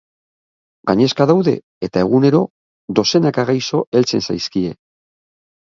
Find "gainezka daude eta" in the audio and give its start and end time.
0.91-2.03